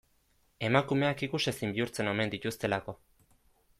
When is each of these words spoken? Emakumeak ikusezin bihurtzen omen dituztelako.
Emakumeak 0.69 1.21
ikusezin 1.27 1.75
bihurtzen 1.75 2.11
omen 2.15 2.33
dituztelako. 2.35 2.97